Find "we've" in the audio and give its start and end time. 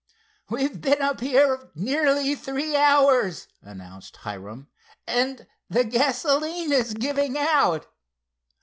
0.49-0.81